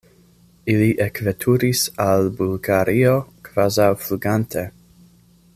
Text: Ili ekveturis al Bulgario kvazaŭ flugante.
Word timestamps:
Ili 0.75 0.87
ekveturis 1.05 1.83
al 2.07 2.31
Bulgario 2.41 3.15
kvazaŭ 3.51 3.91
flugante. 4.07 4.69